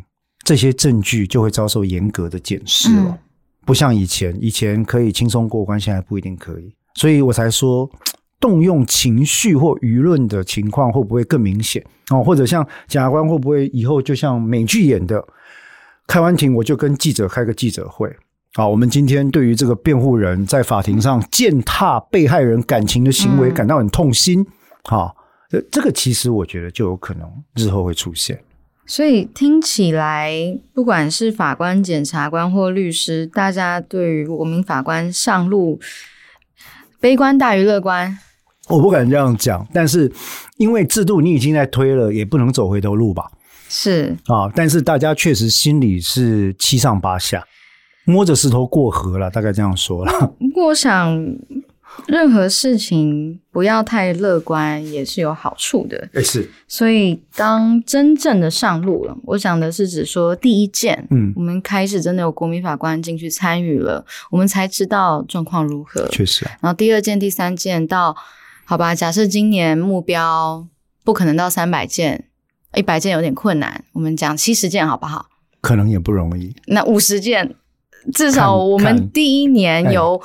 [0.43, 3.17] 这些证据就会遭受严格的检视了，
[3.65, 6.73] 不像以前，以前可以轻松过关，现在不一定可以。
[6.95, 7.89] 所以我才说。
[8.37, 12.21] 动用情绪或舆论的情况会不会更明显哦？
[12.21, 15.25] 或者像检察官会不会以后就像美剧演的，
[16.05, 18.13] 开完庭我就跟记者开个记者会
[18.55, 18.67] 啊？
[18.67, 24.45] 我们今天对于这个辩护人在法庭上践踏被害人感情的行为感到很痛心
[24.83, 25.11] 啊！
[25.49, 28.41] 这这个其实我觉得就有可能日后会出现。
[28.87, 30.31] 所以听起来，
[30.73, 35.79] 不管是法官、检察官或律师，大家对于国民法官上路，
[36.99, 38.17] 悲观大于乐观。
[38.67, 40.11] 我不敢这样讲，但是
[40.57, 43.31] 因为制度你已经在推了，也不能走回头路吧？
[43.69, 47.43] 是啊，但是大家确实心里是七上八下，
[48.05, 50.35] 摸着石头过河了，大概这样说了。
[50.39, 51.35] 不过我想。
[52.07, 56.09] 任何事情不要太乐观也是有好处的。
[56.13, 56.49] 哎，是。
[56.67, 66.05] 所以当真正的上路了，我想的是指说第一件，嗯，我们开始真的有国民法官进去参与了，我们才知道状况如何。
[66.09, 66.43] 确实。
[66.59, 68.13] 然后第二件、第三件到，
[68.65, 70.67] 好吧，假设今年目标
[71.05, 72.25] 不可能到三百件，
[72.75, 75.27] 一百件有点困难，我们讲七十件好不好？
[75.61, 76.53] 可能也不容易。
[76.67, 77.55] 那五十件。
[78.13, 80.21] 至少我们第一年有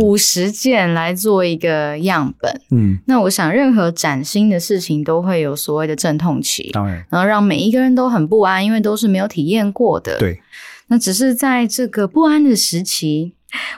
[0.00, 10.40] 五十件来做一个样本，嗯，那我想任何崭新的事情都会有所谓的阵痛期，当然，然后让每一个人都很不安，因为都是没有体验过的，对。
[10.88, 13.32] 那只是在这个不安的时期，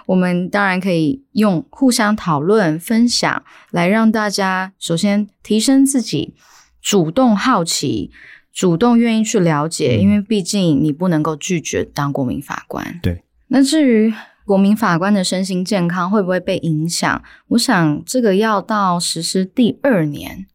[0.07, 6.35] 我们当然可以用互相讨论、分享来让大家首先提升自己，
[6.83, 8.11] 主动好奇，
[8.53, 10.01] 主动愿意去了解，嗯。
[10.01, 12.99] 因为毕竟你不能够拒绝当国民法官。
[13.01, 14.13] 对，那至于
[14.45, 20.47] 国民法官的身心健康会不会被影响，我想这个要到实施第二年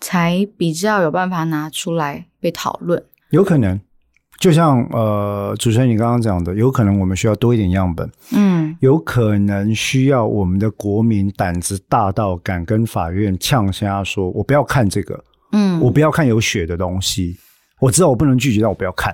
[0.00, 3.04] 才比较有办法拿出来被讨论。
[3.30, 3.80] 有可能，
[4.40, 8.58] 就像呃主持人你刚刚讲的，有可能我们需要多一点样本，嗯。
[8.80, 17.36] 有可能需要我们的国民胆子大到敢跟法院呛瞎说，我不要看这个，嗯，我不要看有血的东西，
[17.80, 19.12] 我知道我不能拒绝，但我不要看，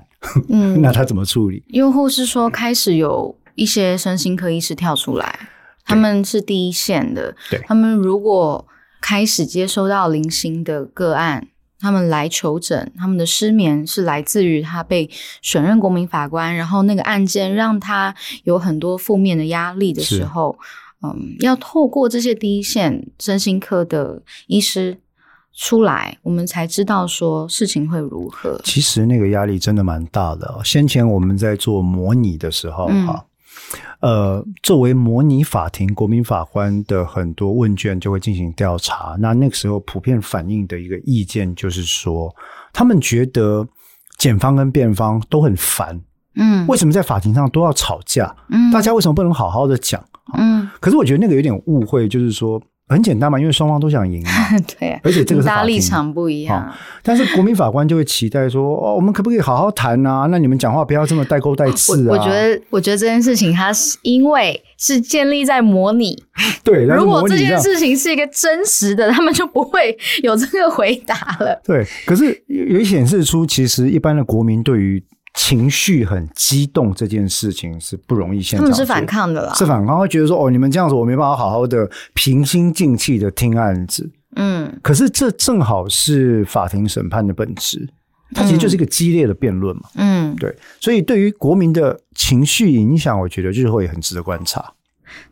[0.49, 1.63] 嗯 那他怎么处理？
[1.69, 5.49] 又或是说开始有一些身心科医师跳出来，
[5.85, 8.67] 他们是第一线的，对他们如果
[9.01, 11.49] 开始接收到零星的个案。
[11.81, 15.11] 他们来求诊，他们的失眠是来自于他被
[15.43, 20.57] 选任国民法官，然后那个案件让他有很多负面的压力的时候，
[21.03, 24.99] 嗯，要透过这些第一线身心科的医师
[25.57, 28.61] 出来，我们才知道说事情会如何。
[28.65, 30.61] 其实那个压力真的蛮大的哦。
[30.65, 33.25] 先前我们在做模拟的时候嗯啊，
[34.01, 39.17] 呃，作为模拟法庭国民法官的很多问卷就会进行调查。
[39.21, 42.35] 那那个时候普遍反映的一个意见就是说，
[42.73, 43.67] 他们觉得
[44.19, 46.01] 检方跟辩方都很烦，
[46.35, 48.35] 嗯为什么在法庭上都要吵架？
[48.51, 50.05] 嗯大家为什么不能好好的讲？
[50.37, 54.31] 嗯，可是我觉得那个有点误会，就是说很简单嘛，因为双方都想赢嘛。
[54.79, 56.73] 对啊，而且这个是大家立场不一样。
[57.03, 60.27] 但是国民法官就会期待说，哦，我们可不可以好好谈啊？
[60.31, 62.13] 那你们讲话不要这么带钩带刺啊。
[62.13, 66.23] 我我觉得，我觉得这件事情它是因为是建立在模拟，
[66.63, 71.59] 对，如果这件事情是一个真实的，他们就不会有这个回答了。
[71.65, 75.03] 对，可是也显示出，其实一般的国民对于
[75.35, 84.11] 情绪很激动这件事情是不容易现场做他们是反抗的啦，是反抗，会觉得说，哦，你们这样子，我没办法好好的平心静气的听案子。
[84.37, 87.89] 嗯可是这正好是法庭审判的本质，
[88.33, 89.83] 它其实就是一个激烈的辩论嘛。
[89.95, 94.75] 嗯，对，所以对于国民的情绪影响，我觉得日后也很值得观察。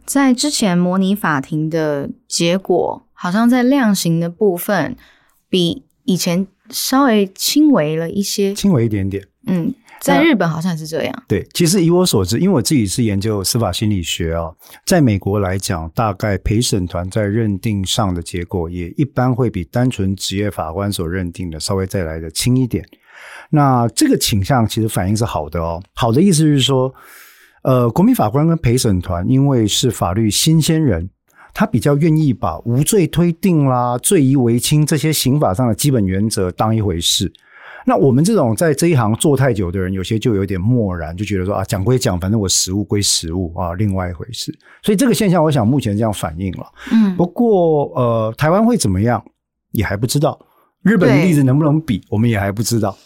[0.05, 4.97] 在之前模拟法庭的结果，好像在量刑的部分
[5.49, 8.55] 比以前稍微轻微了一些。
[8.55, 9.25] 轻微一点点。
[9.47, 11.23] 嗯，在日本好像是这样。
[11.29, 14.51] 对，其实以我所知，因为我自己是研究司法心理学啊，
[14.85, 22.85] 在美国来讲，大概陪审团在认定上的结果，也一般会比单纯职业法官所认定的稍微再来的轻一点。
[23.51, 26.93] 那这个倾向其实反应是好的哦，好的意思是说，
[27.63, 31.09] 呃，国民法官跟陪审团因为是法律新鲜人，
[31.55, 37.33] 他比较愿意把无罪推定啦、罪疑为轻这些刑法上的基本原则当一回事。
[37.85, 44.57] 那我们这种在这一行做太久的人，有些就有点漠然，就觉得说啊，讲归讲，反正我实物归实物啊，另外一回事。
[44.83, 46.67] 所以这个现象，我想目前这样反映了。
[46.93, 49.23] 嗯不过呃，台湾会怎么样，
[49.73, 50.39] 也还不知道。
[50.83, 52.97] 日本的例子能不能比，我们也还不知道。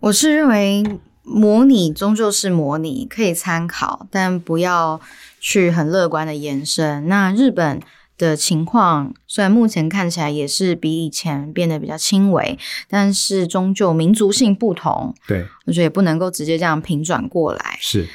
[0.00, 0.84] 我是认为
[1.22, 5.00] 模拟终究是模拟，可以参考，但不要
[5.40, 7.08] 去很乐观的延伸。
[7.08, 7.80] 那日本
[8.18, 17.78] 的情况虽然目前看起来也是比以前变得比较轻微，但是终究民族性不同，对，我觉得也不能够直接这样平转过来。
[17.80, 18.06] 是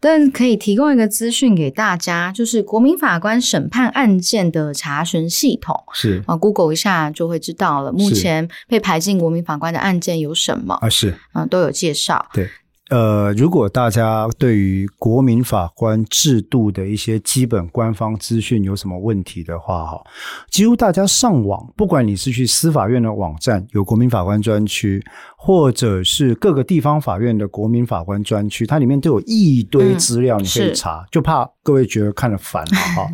[0.00, 5.74] 但可以提供一个资讯给大家，就是国民法官审判案件的查询系统。
[5.92, 7.90] 是啊，Google 一下就会知道了。
[7.90, 10.74] 目前被排进国民法官的案件有什么？
[10.74, 11.16] 啊，是。
[11.32, 12.28] 啊，都有介绍。
[12.32, 12.48] 对，
[12.90, 20.02] 呃，如果大家对于国民法官制度的一些基本官方资讯有什么问题的话，哈，
[20.50, 25.04] 几乎大家上网，不管你是去司法院的网站有国民法官专区，
[25.40, 33.08] 或者是各个地方法院的国民法官专区，它里面都有一堆资料，嗯你可以是查，就怕各位觉得看了烦了 哈。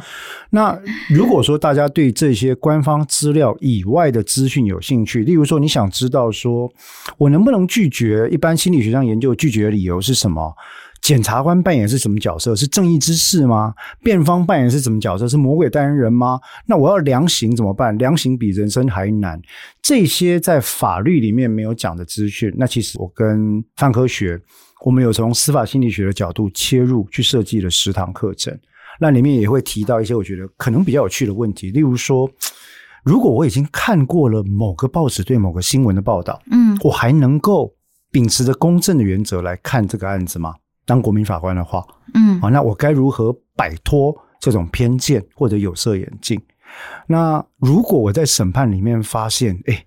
[0.48, 0.76] 那
[1.10, 6.72] 如果说大家对这些官方资料以外的资讯有兴趣，例如说你想知道说
[7.18, 10.54] 我能不能拒绝，一般心理学上研究拒绝的理由是什么？
[11.04, 12.56] 检察官扮演是什么角色？
[12.56, 13.74] 是正义之士吗？
[14.02, 15.28] 辩方扮演是什么角色？
[15.28, 16.40] 是魔鬼代言人吗？
[16.66, 17.96] 那我要量刑怎么办？
[17.98, 19.38] 量刑比人生还难。
[19.82, 24.40] 这些在法律里面没有讲的资讯，那其实我跟范科学，
[24.82, 28.58] 我们有从司法心理学的角度切入，去设计了十堂课程。
[28.98, 32.26] 那里面也会提到一些我觉得可能比较有趣的问题，例如说，
[33.04, 37.74] 如果我已经看过了某个报纸对某个新闻的报道，嗯我还能够
[38.10, 40.54] 秉持着公正的原则来看这个案子吗？
[40.86, 46.40] 当国民法官的话，嗯啊，那我该如何摆脱这种偏见或者有色眼镜？
[47.06, 49.84] 那如果我在审判里面发现，哎，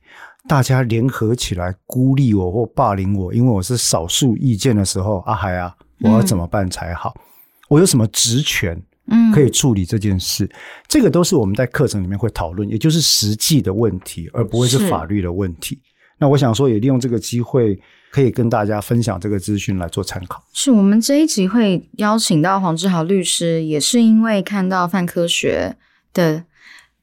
[0.48, 7.14] 大家联合起来孤立我或霸凌我，因为我是少数意见的时候，阿海啊，我要怎么办才好？
[7.68, 10.50] 我有什么职权嗯，可以处理这件事？
[10.88, 15.80] 这个都是我们在课程里面会讨论，也就是实际的问题，而不会是是法律的问题。
[16.18, 17.78] 那我想说，也利用这个机会，
[18.18, 20.44] 可以跟大家分享这个资讯来做参考。
[20.52, 25.76] 是我们这一集会邀请到黄志豪律师，也是因为看到泛科学
[26.16, 26.44] 的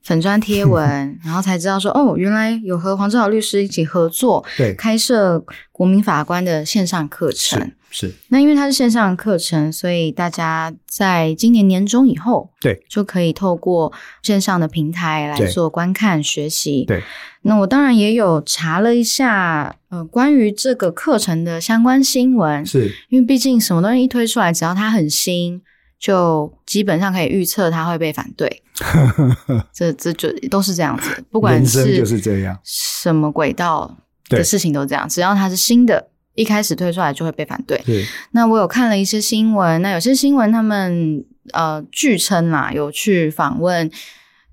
[0.02, 8.12] 粉砖贴文， 然后才知道说，哦，原来有和黄志豪律师一起合作对，开设国民法官的线上课程是。
[8.28, 16.84] 那因为它是线上课程，所以大家在今年年中以后，对，就可以透过线上的平台来做观看学习。
[16.84, 17.00] 对，
[17.42, 25.62] 那我当然也有查了一下，呃，关于这个课程的相关新闻，是因为毕竟什么东西一推出来，只要它很新，
[26.00, 28.62] 就基本上可以预测它会被反对。
[29.72, 32.58] 这这就都是这样子，不管人生就是这样。
[32.64, 33.96] 什么轨道
[34.28, 37.80] 的事情都这样，只要它是新的，一开始推出来就会被反对。
[37.84, 43.90] 对，那我有看了一些新闻，那有些新闻他们呃据称啦，有去访问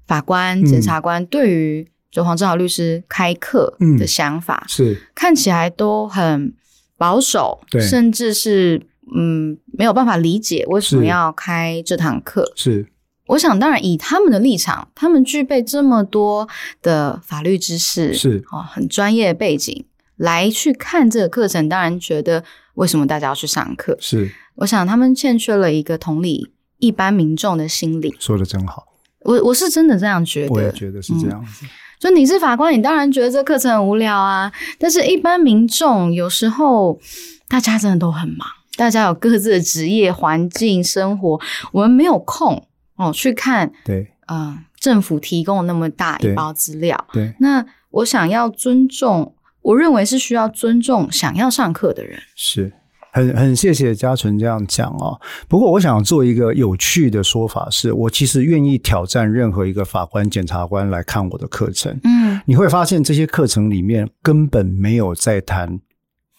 [0.08, 0.66] 法官、嗯。
[0.66, 5.02] 检察官对于就黄志豪律师开课的想法，是。
[5.16, 6.54] 看起来都很
[6.98, 12.52] 保守，对甚至是嗯没有办法理解为什么要开这堂课。
[12.56, 12.86] 是，
[13.28, 16.48] 我想，当然以他们的立场，他们具备这么多
[16.82, 18.44] 的法律知识，是。
[18.52, 19.86] 哦，很专业的背景
[20.22, 22.44] 来去看这个课程，当然觉得
[22.76, 23.98] 为什么大家要去上课？
[24.00, 28.16] 是，我想他们欠缺了一个同理一般民众的心理。
[28.20, 28.86] 说的真好，
[29.22, 31.66] 我我是真的这样觉得，我也觉得是这样子。
[32.00, 34.52] 就你是法官，你当然觉得这课程很无聊啊。
[34.80, 37.00] 但是，一般民众有时候
[37.48, 41.40] 大家真的都很忙，大家有各自的职业、环境、生活，
[41.72, 47.08] 我们没有空哦去看对呃政府提供那么大一包资料。
[47.12, 52.20] 对，那我想要尊重，我认为是需要尊重想要上课的人。
[52.36, 52.72] 是
[53.14, 55.20] 很很谢谢嘉纯这样讲哦。
[55.48, 62.00] 不过我想做一个有趣的说法是，我其实愿意挑战任何一个法官、检察官来看我的课程。
[62.04, 65.80] 嗯，你会发现这些课程里面根本没有在谈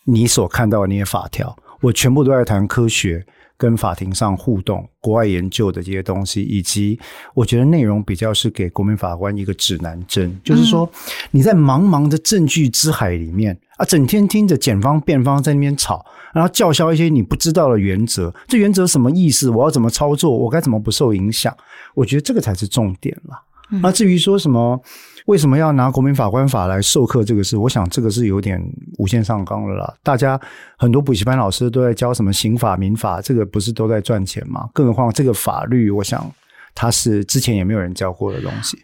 [0.07, 3.27] 你所看到的那些法条，我全部都在谈科学。
[3.63, 6.99] 跟法庭上互动、国外研究的这些东西，以及
[7.33, 10.91] 我觉得内容比较是给国民法官一个指南针，就是说
[11.31, 16.05] 你在茫茫的证据之海里面啊，整天听着检方辩方在那边吵，
[16.35, 19.49] 然后叫嚣一些你不知道的原则，这原则什么意思？
[19.49, 20.37] 我要怎么操作？
[20.37, 21.57] 我该怎么不受影响？
[21.95, 23.41] 我觉得这个才是重点了。
[23.81, 24.83] 那至于说什么
[25.27, 28.61] 为什么要拿国民法官法来授课这个事，我想这个是有点
[28.99, 29.95] 无限上纲了啦。
[30.03, 30.41] 大家
[30.77, 34.69] 很多补习班老师都在教什么刑法、民法，这个不是都在赚钱吗？
[34.73, 36.31] 更何况这个法律，我想
[36.75, 38.79] 它是之前也没有人教过的东西。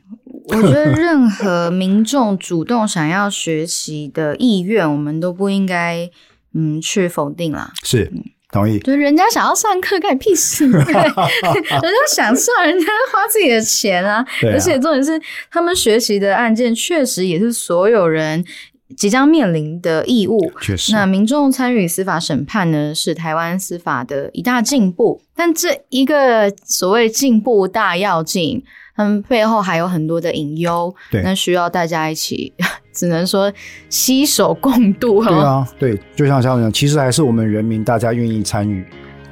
[0.50, 6.08] 我觉得任何民众主动想要学习的意愿，我们都不应该
[6.54, 7.72] 嗯去否定啦。
[7.82, 8.10] 是，
[8.50, 8.78] 同意。
[8.78, 10.66] 对，人家想要上课，干你屁事！
[10.72, 14.16] 对人家想上，人家花自己的钱啊。
[14.16, 15.20] 啊而且重点是，
[15.50, 18.44] 他们学习的案件确实也是所有人
[18.96, 20.50] 即将面临的义务。
[20.60, 25.20] 确实，那民众参与司法审判呢，是台湾司法的一大进步。
[25.36, 28.64] 但这一个所谓进步大要进，
[28.96, 32.54] 他们背后还有很多的隐忧，对那需要大家一起，
[32.98, 33.52] 只能说
[33.88, 35.24] 携手共度哦。
[35.26, 38.84] 对啊，对，就像这样讲，其实还是我们人民大家愿意参与，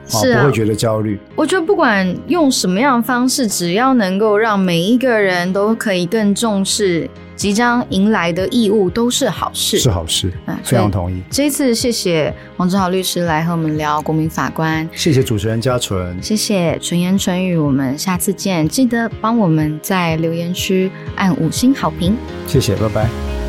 [0.06, 1.18] 是啊不会觉得焦虑。
[1.34, 9.78] 我觉得不管用什么样的方式，只要能够让每一个人都可以更重视即将迎来的义务，都是好事。
[9.78, 11.22] 是好事，嗯非常同意。
[11.28, 18.66] 这一次谢谢王志豪律师来和我们聊国民法官，谢谢主持人嘉纯，谢谢纯言纯语，我们下次见。
[18.68, 22.16] 记得帮我们在留言区按五星好评。
[22.46, 23.45] 谢谢，拜拜。